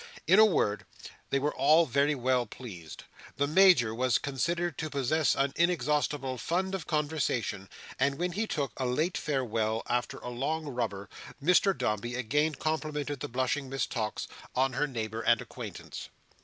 [0.25, 0.87] In a word,
[1.29, 3.03] they were all very well pleased.
[3.37, 8.71] The Major was considered to possess an inexhaustible fund of conversation; and when he took
[8.77, 11.07] a late farewell, after a long rubber,
[11.39, 16.09] Mr Dombey again complimented the blushing Miss Tox on her neighbour and acquaintance.